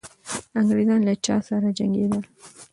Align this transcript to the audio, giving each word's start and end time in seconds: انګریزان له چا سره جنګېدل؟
انګریزان 0.59 1.01
له 1.07 1.13
چا 1.25 1.35
سره 1.47 1.67
جنګېدل؟ 1.77 2.23